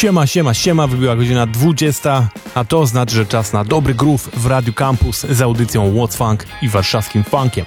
[0.00, 4.46] Siema, siema, siema, wybiła godzina 20, a to znaczy, że czas na dobry groove w
[4.46, 7.66] Radio Campus z audycją What's Funk i warszawskim funkiem.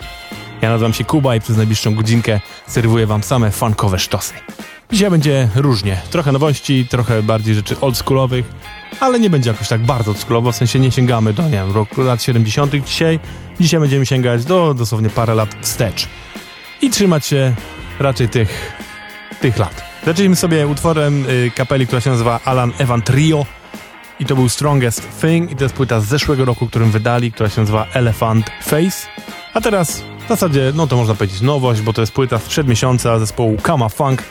[0.61, 4.33] Ja nazywam się Kuba i przez najbliższą godzinkę serwuję wam same funkowe sztosy.
[4.91, 8.45] Dzisiaj będzie różnie, trochę nowości, trochę bardziej rzeczy oldschoolowych,
[8.99, 12.01] ale nie będzie jakoś tak bardzo oldschoolowo, w sensie nie sięgamy do, nie wiem, roku
[12.01, 12.73] lat 70.
[12.85, 13.19] dzisiaj.
[13.59, 16.07] Dzisiaj będziemy sięgać do dosłownie parę lat wstecz.
[16.81, 17.55] I trzymać się
[17.99, 18.73] raczej tych,
[19.41, 19.92] tych lat.
[20.05, 23.45] Zacznijmy sobie utworem y, kapeli, która się nazywa Alan Evan Trio
[24.19, 27.49] i to był Strongest Thing i to jest płyta z zeszłego roku, którym wydali, która
[27.49, 29.07] się nazywa Elephant Face.
[29.53, 33.19] A teraz w zasadzie, no to można powiedzieć nowość, bo to jest płyta sprzed miesiąca
[33.19, 34.23] zespołu Kama Funk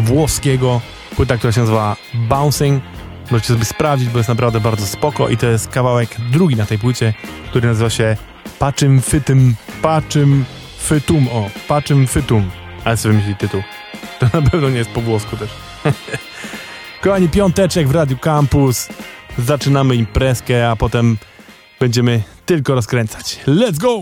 [0.00, 0.80] włoskiego.
[1.16, 2.82] Płyta, która się nazywa Bouncing.
[3.30, 6.78] Możecie sobie sprawdzić, bo jest naprawdę bardzo spoko i to jest kawałek drugi na tej
[6.78, 7.14] płycie,
[7.48, 8.16] który nazywa się
[8.58, 10.44] Paczym Fytym, Paczym
[10.78, 12.50] Fytum, o, Paczym Fytum.
[12.84, 13.62] Ale sobie myśli tytuł.
[14.18, 15.50] To na pewno nie jest po włosku też.
[17.02, 18.88] Kochani, piąteczek w Radio Campus.
[19.38, 21.16] Zaczynamy imprezkę, a potem
[21.80, 23.38] będziemy tylko rozkręcać.
[23.46, 24.00] Let's go!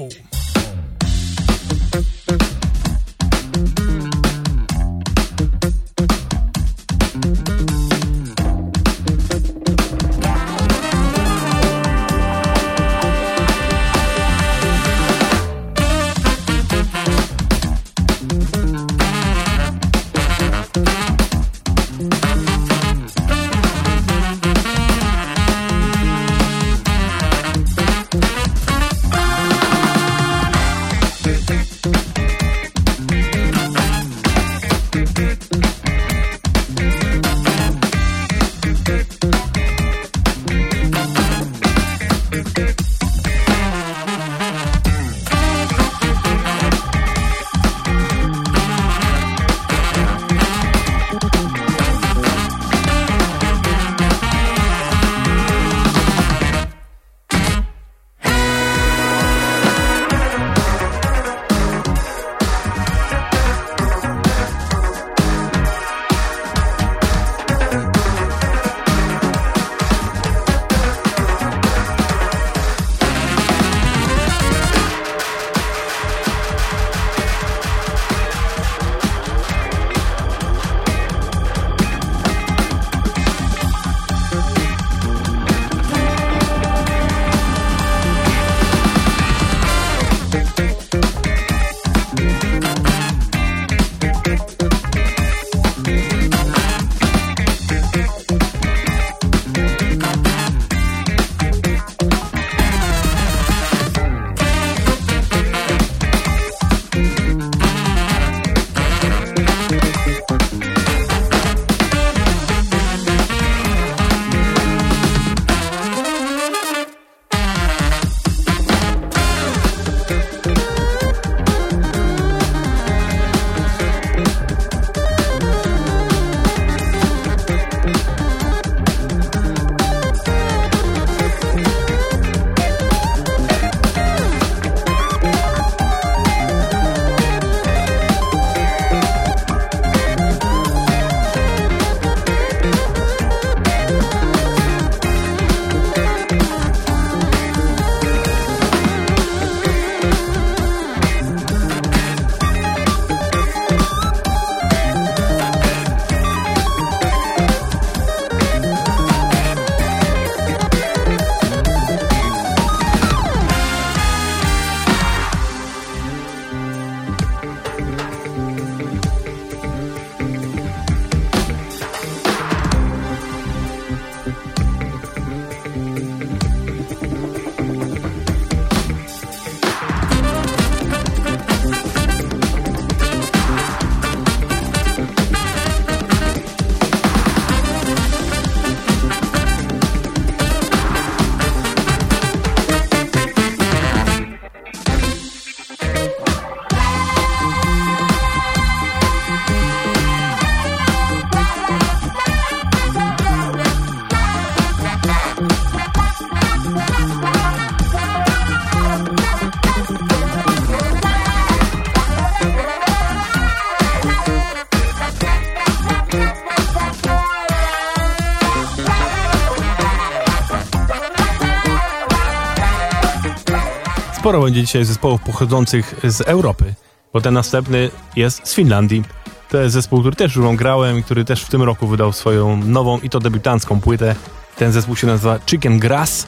[224.29, 226.75] Sporo będzie dzisiaj zespołów pochodzących z Europy,
[227.13, 229.05] bo ten następny jest z Finlandii.
[229.49, 232.57] To jest zespół, który też już grałem i który też w tym roku wydał swoją
[232.57, 234.15] nową i to debiutancką płytę.
[234.57, 236.27] Ten zespół się nazywa Chicken Grass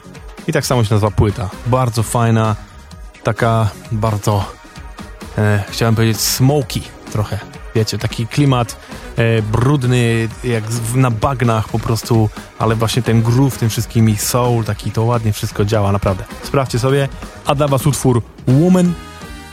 [0.49, 1.51] i tak samo się nazywa płyta.
[1.67, 2.57] Bardzo fajna,
[3.23, 4.45] taka bardzo,
[5.39, 6.81] e, chciałem powiedzieć, smoky
[7.13, 7.60] trochę.
[7.75, 8.77] Wiecie, taki klimat
[9.17, 10.65] e, brudny, jak
[10.95, 12.29] na bagnach po prostu,
[12.59, 16.25] ale właśnie ten groove tym wszystkim i soul, taki to ładnie wszystko działa, naprawdę.
[16.43, 17.09] Sprawdźcie sobie,
[17.47, 18.93] a dla was utwór Woman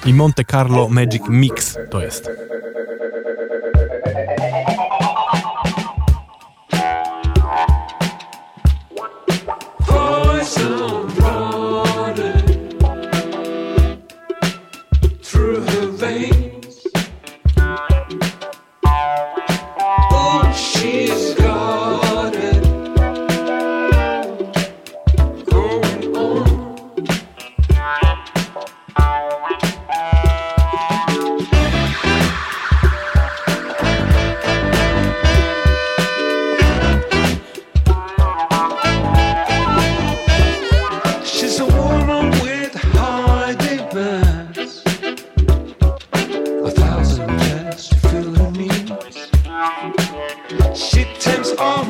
[0.05, 2.29] i Monte Carlo Magic Mix to jest.
[50.75, 51.87] She tempts all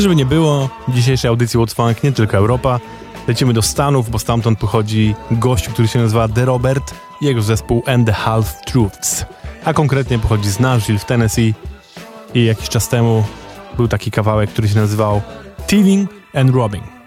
[0.00, 2.80] Żeby nie było, w dzisiejszej audycji What's Funk nie tylko Europa.
[3.28, 8.06] Lecimy do Stanów, bo stamtąd pochodzi gość, który się nazywa The Robert jego zespół And
[8.06, 9.24] the Half Truths.
[9.64, 11.54] A konkretnie pochodzi z Nashville w Tennessee
[12.34, 13.24] i jakiś czas temu
[13.76, 15.22] był taki kawałek, który się nazywał
[15.66, 16.99] Thieving and Robbing.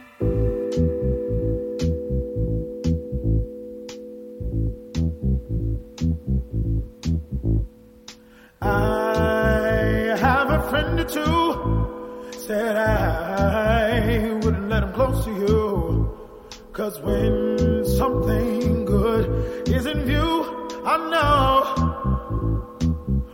[17.97, 20.45] Something good is in view,
[20.85, 21.63] I know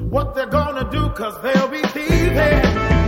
[0.10, 2.99] what they're gonna do, cause they'll be thieving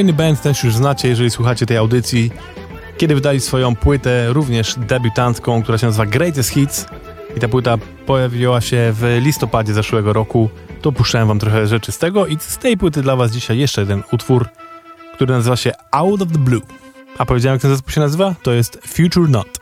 [0.00, 2.30] Kolejny band też już znacie, jeżeli słuchacie tej audycji.
[2.98, 6.86] Kiedy wydali swoją płytę, również debiutancką, która się nazywa Greatest Hits.
[7.36, 7.76] I ta płyta
[8.06, 10.50] pojawiła się w listopadzie zeszłego roku.
[10.82, 13.80] To puszczałem wam trochę rzeczy z tego i z tej płyty dla was dzisiaj jeszcze
[13.80, 14.48] jeden utwór,
[15.14, 16.62] który nazywa się Out of the Blue.
[17.18, 18.34] A powiedziałem jak ten zespół się nazywa?
[18.42, 19.59] To jest Future Not.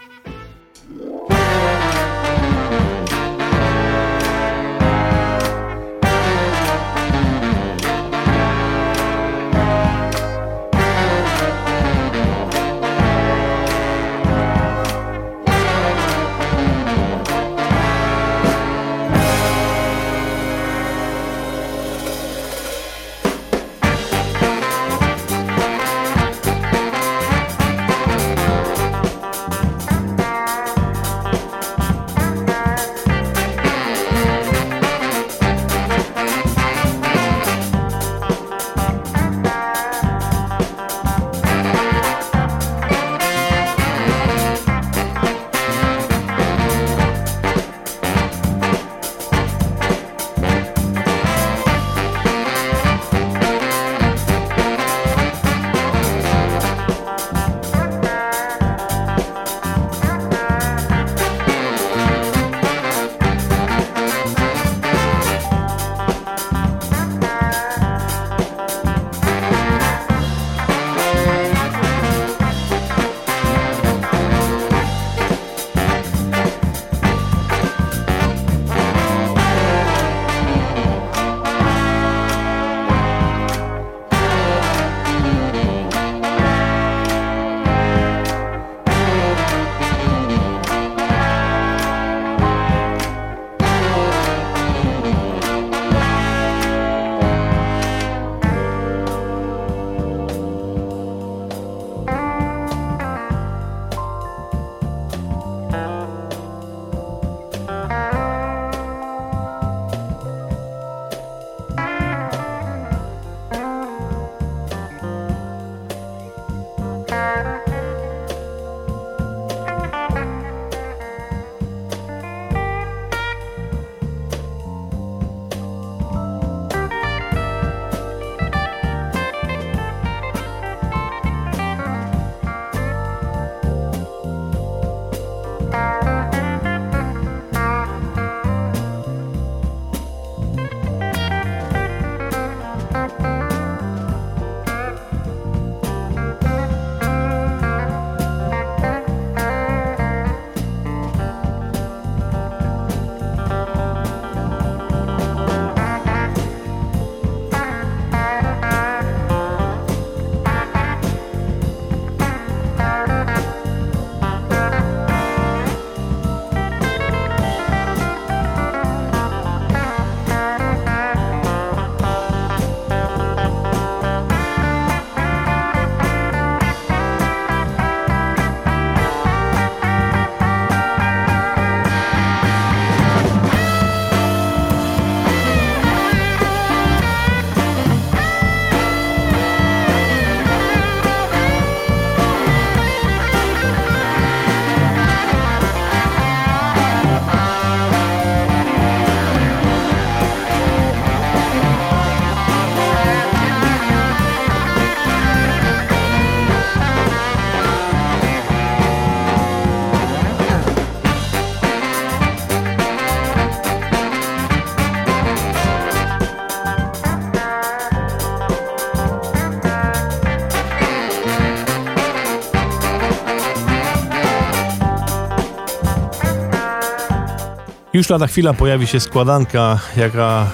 [227.99, 230.47] Już lada chwila pojawi się składanka, jaka,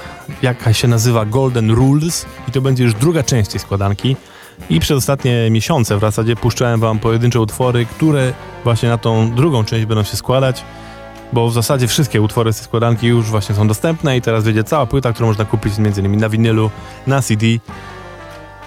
[0.42, 4.16] jaka się nazywa Golden Rules i to będzie już druga część tej składanki.
[4.70, 8.32] I przez ostatnie miesiące w zasadzie puszczałem wam pojedyncze utwory, które
[8.64, 10.64] właśnie na tą drugą część będą się składać,
[11.32, 14.64] bo w zasadzie wszystkie utwory z tej składanki już właśnie są dostępne i teraz wyjdzie
[14.64, 16.16] cała płyta, którą można kupić m.in.
[16.16, 16.70] na winylu,
[17.06, 17.46] na CD.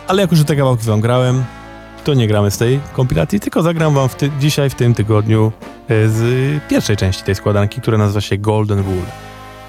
[0.08, 1.44] Ale jako, że te kawałki wam grałem,
[2.08, 5.52] to nie gramy z tej kompilacji, tylko zagram wam w ty dzisiaj, w tym tygodniu
[5.90, 6.24] e, z
[6.68, 9.12] pierwszej części tej składanki, która nazywa się Golden Rule.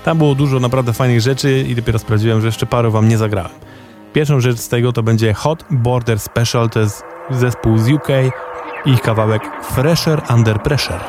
[0.05, 3.53] Tam było dużo naprawdę fajnych rzeczy i dopiero sprawdziłem, że jeszcze paru wam nie zagrałem.
[4.13, 8.09] Pierwszą rzecz z tego to będzie Hot Border Special, to jest zespół z UK
[8.85, 11.01] i kawałek Fresher Under Pressure.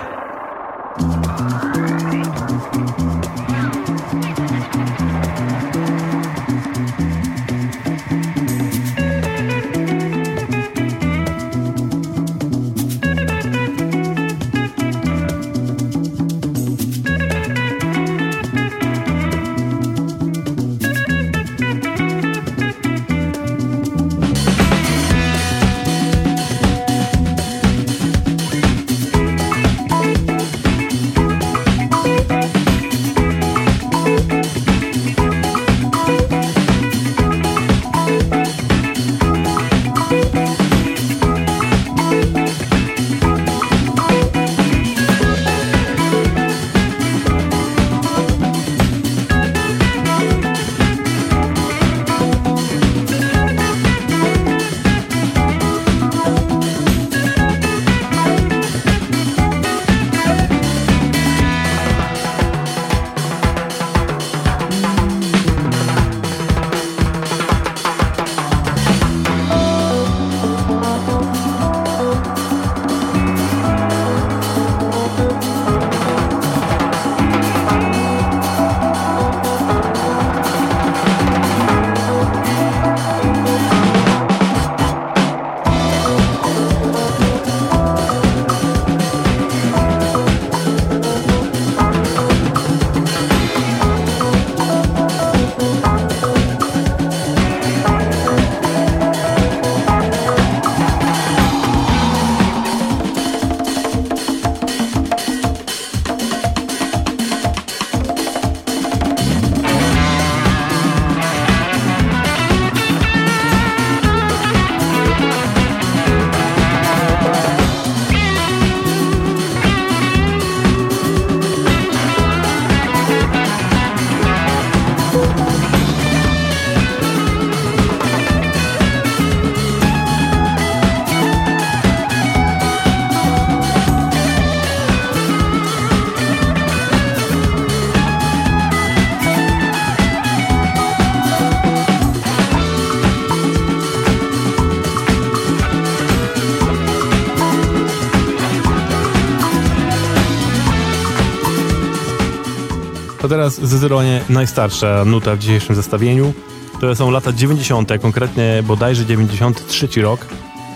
[153.21, 156.34] To teraz zdecydowanie najstarsza nuta w dzisiejszym zestawieniu.
[156.82, 160.25] To są lata 90., konkretnie bodajże 93 rok.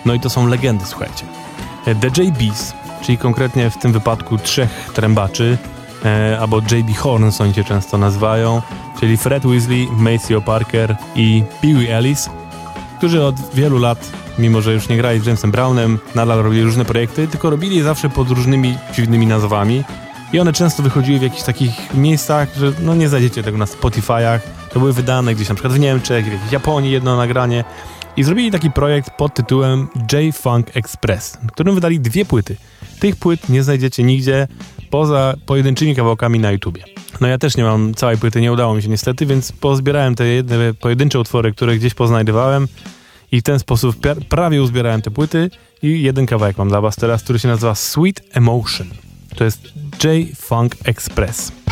[0.05, 1.25] No i to są legendy, słuchajcie.
[1.85, 2.73] The JBs,
[3.05, 5.57] czyli konkretnie w tym wypadku trzech trębaczy,
[6.05, 8.61] e, albo JB Horns oni cię często nazywają,
[8.99, 12.29] czyli Fred Weasley, Maceo Parker i Pee Ellis,
[12.97, 16.85] którzy od wielu lat, mimo że już nie grali z Jamesem Brownem, nadal robili różne
[16.85, 19.83] projekty, tylko robili je zawsze pod różnymi dziwnymi nazwami.
[20.33, 24.39] I one często wychodziły w jakichś takich miejscach, że no nie znajdziecie tego na Spotify'ach.
[24.73, 27.63] To były wydane gdzieś na przykład w Niemczech, w Japonii jedno nagranie.
[28.17, 32.55] I zrobili taki projekt pod tytułem J-Funk Express, w którym wydali dwie płyty.
[32.99, 34.47] Tych płyt nie znajdziecie nigdzie
[34.89, 36.83] poza pojedynczymi kawałkami na YouTubie.
[37.21, 40.25] No ja też nie mam całej płyty, nie udało mi się niestety, więc pozbierałem te
[40.25, 42.67] jedne pojedyncze utwory, które gdzieś poznajdowałem
[43.31, 43.95] i w ten sposób
[44.29, 45.49] prawie uzbierałem te płyty
[45.81, 48.87] i jeden kawałek mam dla was teraz, który się nazywa Sweet Emotion.
[49.35, 51.62] To jest J-Funk Express.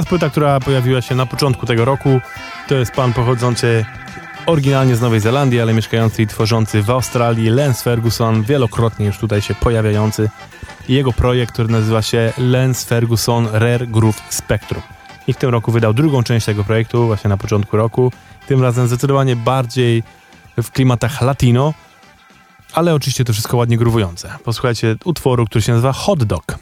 [0.00, 2.20] Teraz płyta, która pojawiła się na początku tego roku,
[2.68, 3.84] to jest pan pochodzący
[4.46, 9.42] oryginalnie z Nowej Zelandii, ale mieszkający i tworzący w Australii, Lance Ferguson, wielokrotnie już tutaj
[9.42, 10.28] się pojawiający.
[10.88, 14.82] Jego projekt, który nazywa się Lance Ferguson Rare Groove Spectrum.
[15.26, 18.12] I w tym roku wydał drugą część tego projektu, właśnie na początku roku.
[18.46, 20.02] Tym razem zdecydowanie bardziej
[20.62, 21.74] w klimatach latino,
[22.72, 24.30] ale oczywiście to wszystko ładnie gruwujące.
[24.44, 26.58] Posłuchajcie utworu, który się nazywa Hot Dog.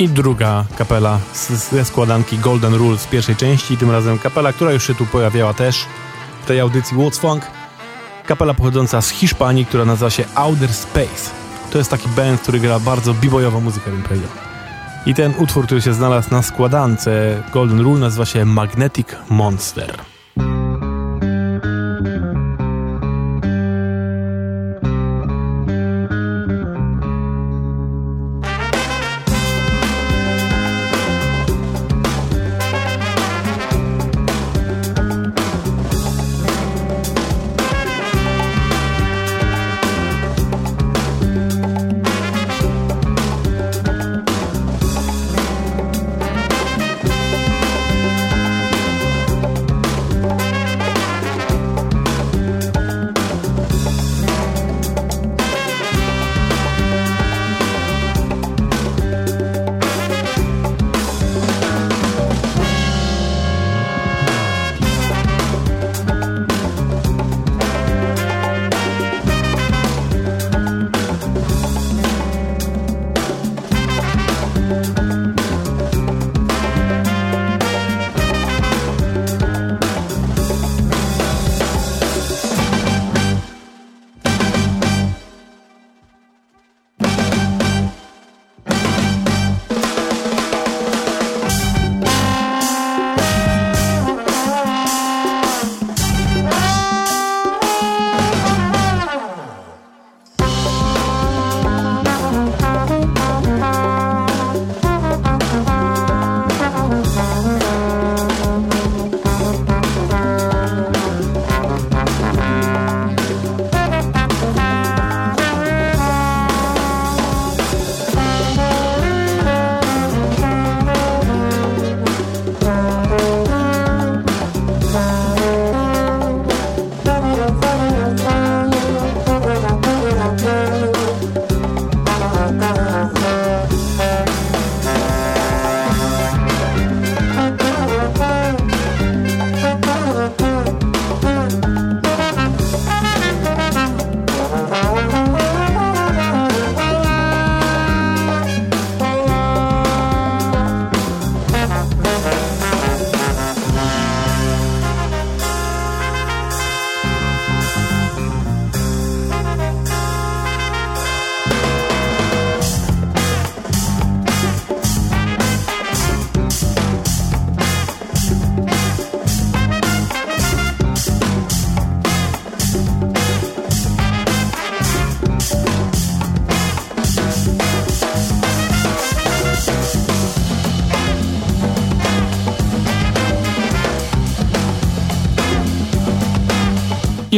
[0.00, 1.18] I druga kapela
[1.70, 5.54] ze składanki Golden Rule z pierwszej części, tym razem kapela, która już się tu pojawiała
[5.54, 5.86] też
[6.42, 7.46] w tej audycji What's Funk.
[8.26, 11.30] Kapela pochodząca z Hiszpanii, która nazywa się Outer Space.
[11.70, 14.30] To jest taki band, który gra bardzo b-boyową muzykę, bym powiedział.
[15.06, 20.09] I ten utwór, który się znalazł na składance Golden Rule nazywa się Magnetic Monster.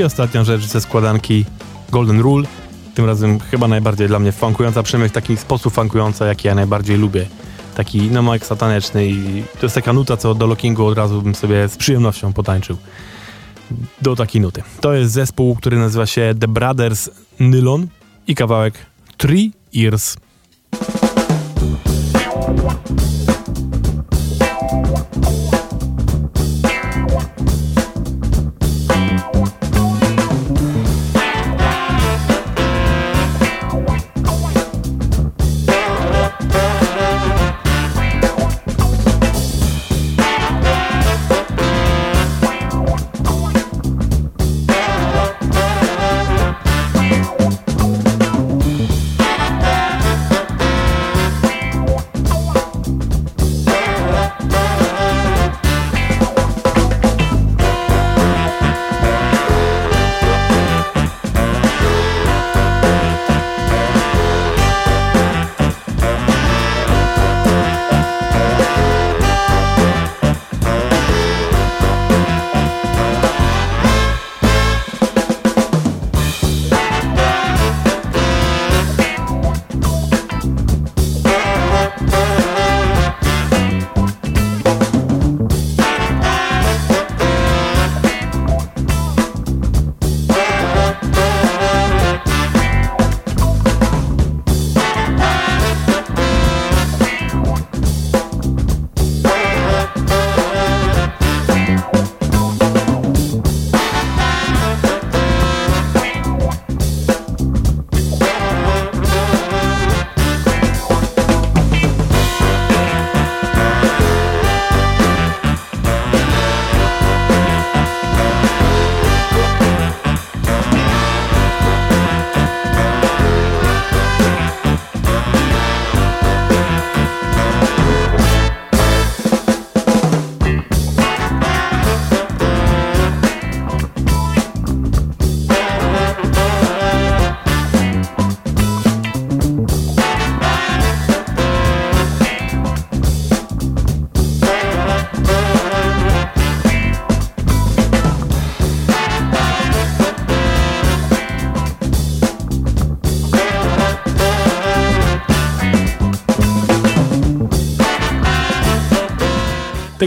[0.03, 1.45] I ostatnia rzecz ze składanki
[1.91, 2.49] Golden Rule,
[2.95, 6.99] tym razem chyba najbardziej dla mnie funkująca, przynajmniej w taki sposób funkująca, jaki ja najbardziej
[6.99, 7.27] lubię.
[7.75, 11.35] Taki no jak sataneczny i to jest taka nuta, co do lockingu od razu bym
[11.35, 12.77] sobie z przyjemnością potańczył.
[14.03, 14.63] Do takiej nuty.
[14.81, 17.87] To jest zespół, który nazywa się The Brothers Nylon
[18.27, 18.75] i kawałek
[19.17, 20.17] Three Years.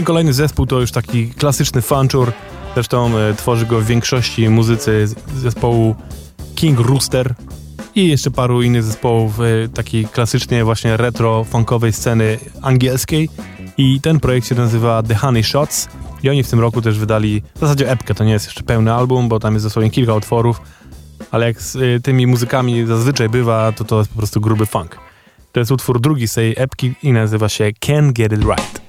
[0.06, 2.32] Kolejny zespół to już taki klasyczny funchur.
[2.74, 5.96] Zresztą e, tworzy go w większości muzycy zespołu
[6.54, 7.34] King Rooster
[7.94, 13.28] i jeszcze paru innych zespołów e, takiej klasycznie właśnie retro-funkowej sceny angielskiej.
[13.78, 15.88] I ten projekt się nazywa The Honey Shots
[16.22, 18.92] i oni w tym roku też wydali w zasadzie epkę, to nie jest jeszcze pełny
[18.94, 20.60] album, bo tam jest dosłownie kilka utworów,
[21.30, 24.98] ale jak z y, tymi muzykami zazwyczaj bywa, to to jest po prostu gruby funk.
[25.52, 28.85] To jest utwór drugi z tej epki i nazywa się Can Get It Right.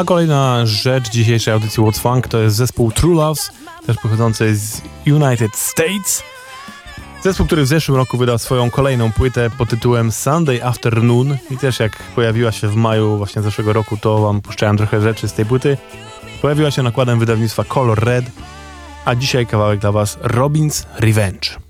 [0.00, 3.52] A kolejna rzecz dzisiejszej audycji What's Funk to jest zespół True Loves,
[3.86, 6.22] też pochodzący z United States.
[7.22, 11.80] Zespół, który w zeszłym roku wydał swoją kolejną płytę pod tytułem Sunday Afternoon i też
[11.80, 15.46] jak pojawiła się w maju właśnie zeszłego roku, to wam puszczałem trochę rzeczy z tej
[15.46, 15.76] płyty.
[16.42, 18.24] Pojawiła się nakładem wydawnictwa Color Red,
[19.04, 21.69] a dzisiaj kawałek dla was Robin's Revenge.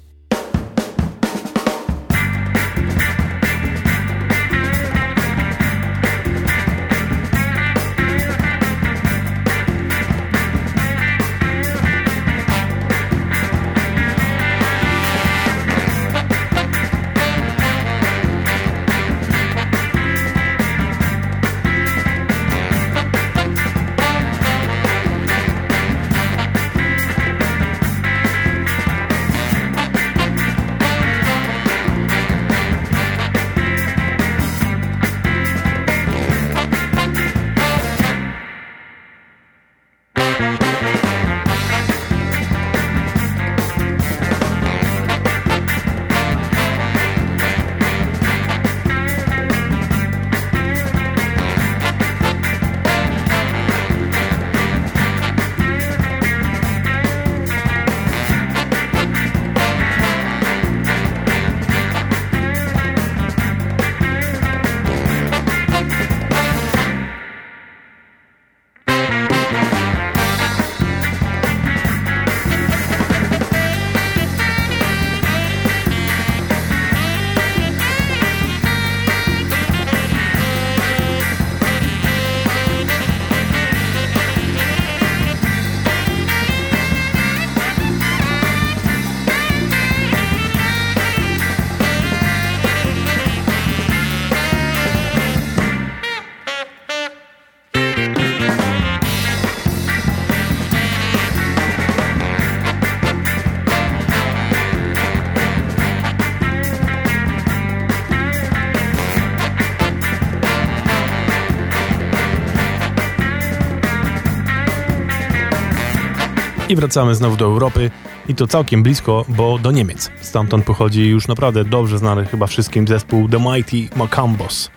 [116.81, 117.91] Wracamy znowu do Europy
[118.29, 120.11] i to całkiem blisko, bo do Niemiec.
[120.21, 124.71] Stamtąd pochodzi już naprawdę dobrze znany chyba wszystkim zespół The Mighty Macambos.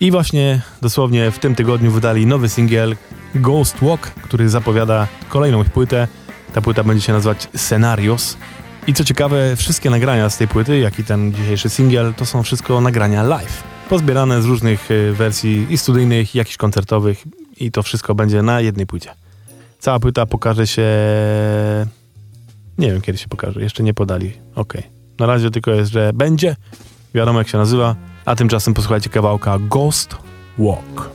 [0.00, 2.96] I właśnie dosłownie w tym tygodniu wydali nowy singiel
[3.34, 6.08] Ghost Walk, który zapowiada kolejną ich płytę.
[6.52, 8.36] Ta płyta będzie się nazywać Scenarios.
[8.86, 12.42] I co ciekawe, wszystkie nagrania z tej płyty, jak i ten dzisiejszy singiel, to są
[12.42, 13.62] wszystko nagrania live.
[13.88, 17.24] Pozbierane z różnych y, wersji i studyjnych, i jakichś koncertowych
[17.56, 19.25] i to wszystko będzie na jednej płycie.
[19.78, 20.86] Cała płyta pokaże się...
[22.78, 23.60] Nie wiem, kiedy się pokaże.
[23.60, 24.32] Jeszcze nie podali.
[24.54, 24.82] Okej.
[25.18, 26.56] Na razie tylko jest, że będzie.
[27.14, 27.96] Wiadomo, jak się nazywa.
[28.24, 30.16] A tymczasem posłuchajcie kawałka Ghost
[30.58, 31.10] Walk.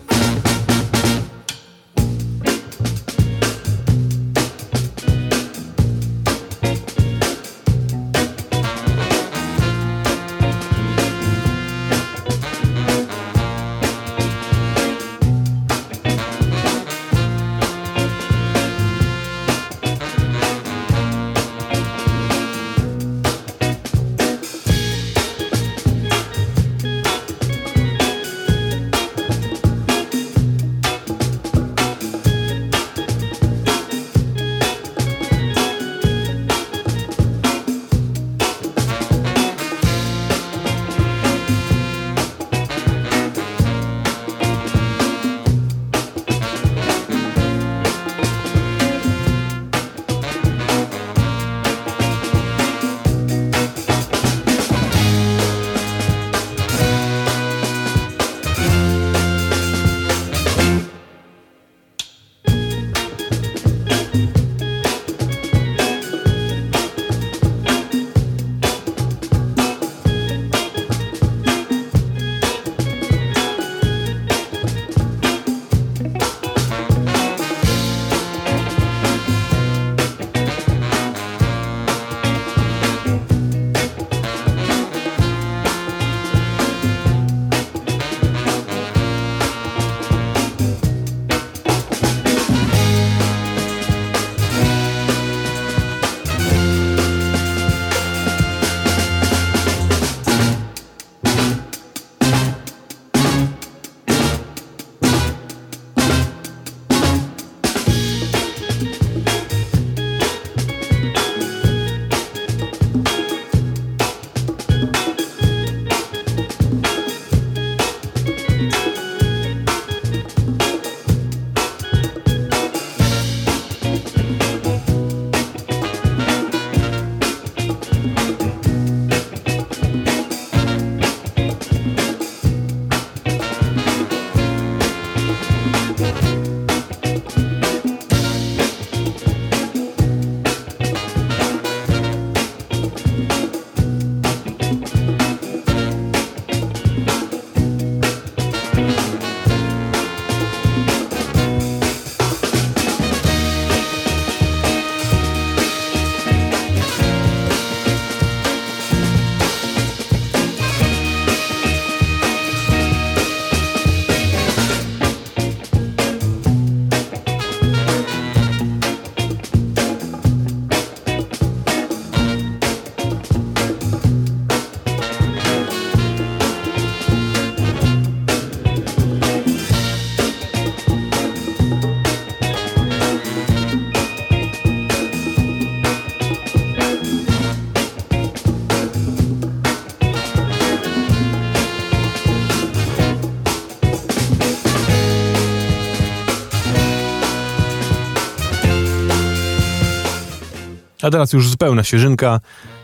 [201.02, 202.39] A teraz już zupełna świeżynka,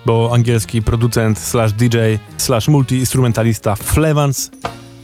[0.05, 1.97] bo angielski producent slash DJ
[2.37, 4.51] slash multi-instrumentalista Flevans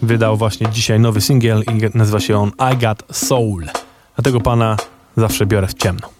[0.01, 3.66] wydał właśnie dzisiaj nowy singiel i nazywa się on I Got Soul.
[4.18, 4.78] A tego pana
[5.18, 6.12] zawsze biorę w ciemno.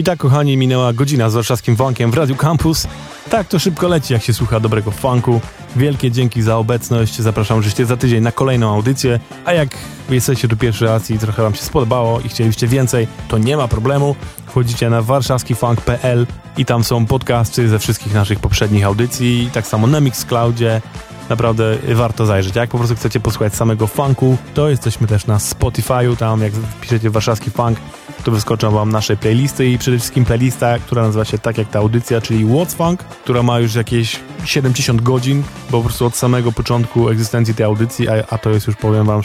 [0.00, 2.86] I tak, kochani, minęła godzina z warszawskim funkiem w Radiu Campus.
[3.30, 5.40] Tak to szybko leci, jak się słucha dobrego funku.
[5.76, 7.16] Wielkie dzięki za obecność.
[7.16, 9.20] Zapraszam żeście za tydzień na kolejną audycję.
[9.44, 9.68] A jak
[10.10, 13.68] jesteście tu pierwszy raz i trochę wam się spodobało i chcieliście więcej, to nie ma
[13.68, 14.16] problemu.
[14.46, 16.26] Wchodzicie na warszawskifunk.pl
[16.56, 19.50] i tam są podcasty ze wszystkich naszych poprzednich audycji.
[19.52, 20.80] Tak samo na Mixcloudzie.
[21.28, 22.56] Naprawdę warto zajrzeć.
[22.56, 26.16] Jak po prostu chcecie posłuchać samego funku, to jesteśmy też na Spotify'u.
[26.16, 27.78] Tam jak piszecie warszawski funk,
[28.22, 31.78] to wyskoczą wam nasze playlisty i przede wszystkim playlista, która nazywa się tak jak ta
[31.78, 36.52] audycja, czyli What's Funk, która ma już jakieś 70 godzin, bo po prostu od samego
[36.52, 39.22] początku egzystencji tej audycji, a, a to jest już powiem wam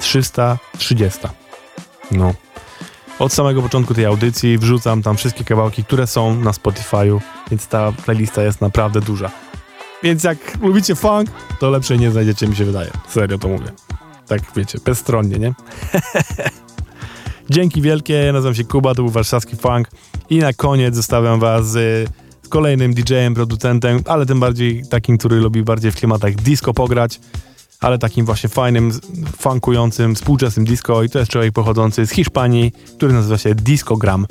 [0.00, 1.20] 330.
[2.10, 2.34] No.
[3.18, 7.20] Od samego początku tej audycji wrzucam tam wszystkie kawałki, które są na Spotify'u,
[7.50, 9.30] więc ta playlista jest naprawdę duża.
[10.02, 12.90] Więc jak lubicie funk, to lepszej nie znajdziecie, mi się wydaje.
[13.08, 13.72] Serio to mówię.
[14.26, 15.54] Tak wiecie, bezstronnie, nie?
[17.50, 19.88] Dzięki wielkie, nazywam się Kuba, to był warszawski funk
[20.30, 22.08] i na koniec zostawiam was z
[22.48, 27.20] kolejnym DJ-em, producentem, ale tym bardziej takim, który lubi bardziej w klimatach disco pograć,
[27.80, 28.92] ale takim właśnie fajnym,
[29.38, 34.26] funkującym, współczesnym disco i to jest człowiek pochodzący z Hiszpanii, który nazywa się Discogram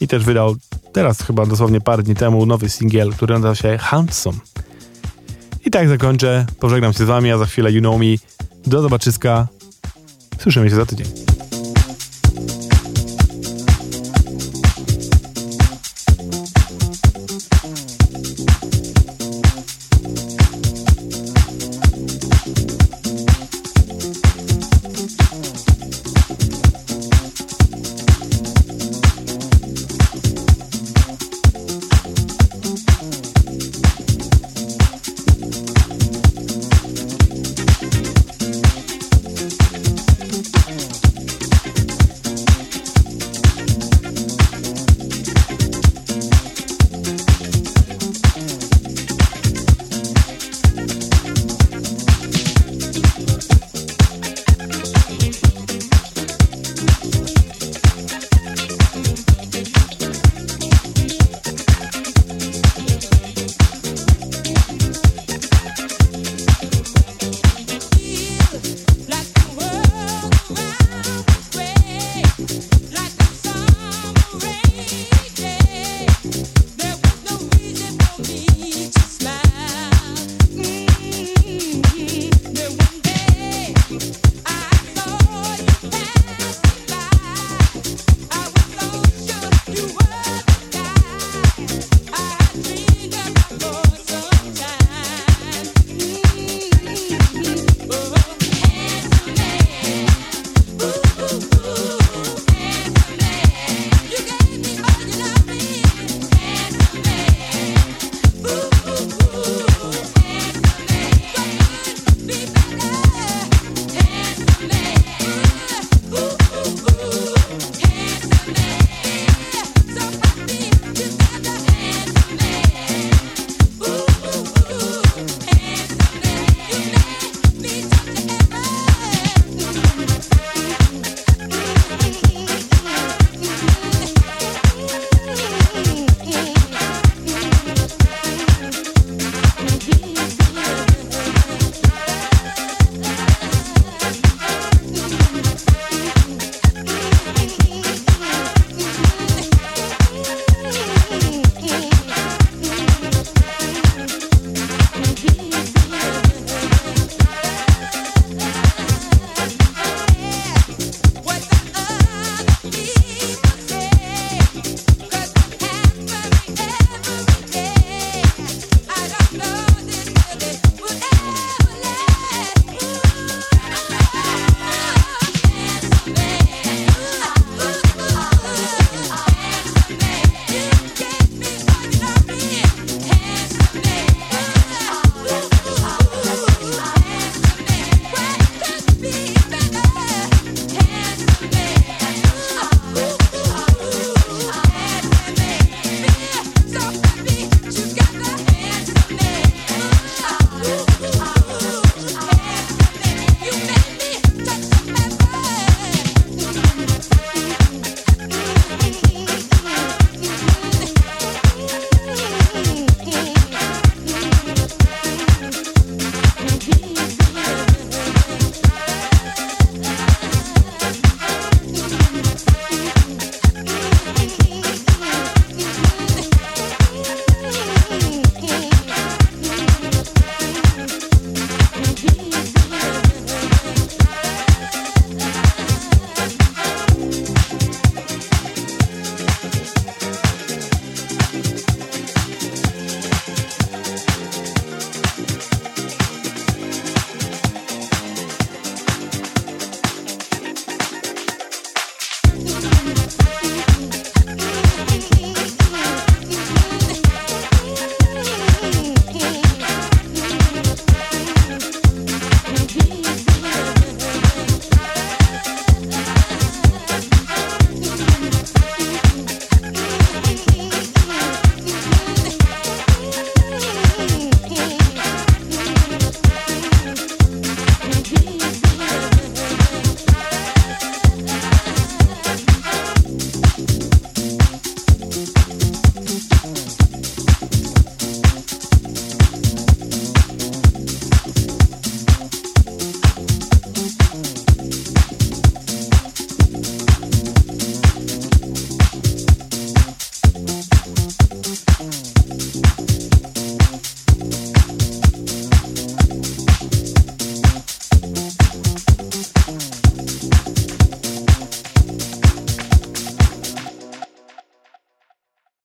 [0.00, 0.54] i też wydał
[0.92, 4.38] teraz chyba dosłownie parę dni temu nowy singiel, który nazywa się Handsome.
[5.66, 8.06] I tak zakończę, pożegnam się z wami, a za chwilę You Know Me.
[8.66, 9.48] Do zobaczyska.
[10.38, 11.35] Słyszymy się za tydzień.